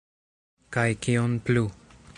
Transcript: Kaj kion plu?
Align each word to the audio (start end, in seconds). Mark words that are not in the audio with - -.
Kaj 0.77 0.87
kion 1.05 1.37
plu? 1.51 1.67